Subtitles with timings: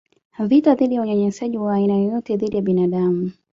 [0.39, 3.31] vita dhidi ya unyanyasaji wa aina yoyote dhidi ya binadamu